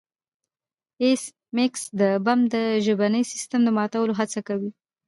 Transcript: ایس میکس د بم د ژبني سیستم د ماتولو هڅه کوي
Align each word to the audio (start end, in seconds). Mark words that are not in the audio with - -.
ایس 1.03 1.23
میکس 1.55 1.83
د 1.99 2.01
بم 2.25 2.39
د 2.53 2.55
ژبني 2.85 3.21
سیستم 3.31 3.59
د 3.63 3.69
ماتولو 3.77 4.13
هڅه 4.19 4.39
کوي 4.47 4.69